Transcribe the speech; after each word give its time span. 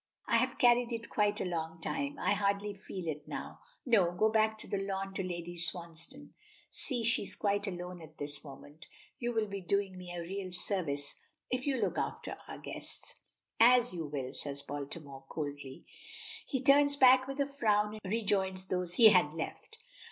"I 0.25 0.37
have 0.37 0.57
carried 0.57 0.91
it 0.91 1.11
quite 1.11 1.39
a 1.39 1.45
long 1.45 1.79
time. 1.79 2.17
I 2.17 2.33
hardly 2.33 2.73
feel 2.73 3.07
it 3.07 3.27
now. 3.27 3.59
No; 3.85 4.11
go 4.11 4.31
back 4.31 4.57
to 4.57 4.67
the 4.67 4.79
lawn 4.81 5.13
to 5.13 5.21
Lady 5.23 5.55
Swansdown 5.55 6.33
see; 6.71 7.03
she 7.03 7.21
is 7.21 7.35
quite 7.35 7.67
alone 7.67 8.01
at 8.01 8.17
this 8.17 8.43
moment. 8.43 8.87
You 9.19 9.31
will 9.31 9.45
be 9.45 9.61
doing 9.61 9.99
me 9.99 10.11
a 10.11 10.19
real 10.19 10.51
service 10.53 11.17
if 11.51 11.67
you 11.67 11.75
will 11.75 11.83
look 11.83 11.99
after 11.99 12.35
our 12.47 12.57
guests." 12.57 13.21
"As 13.59 13.93
you 13.93 14.07
will," 14.07 14.33
says 14.33 14.63
Baltimore, 14.63 15.23
coldly. 15.29 15.85
He 16.47 16.63
turns 16.63 16.95
back 16.95 17.27
with 17.27 17.39
a 17.39 17.45
frown, 17.45 17.99
and 18.03 18.11
rejoins 18.11 18.69
those 18.69 18.95
he 18.95 19.09
had 19.09 19.35
left. 19.35 19.77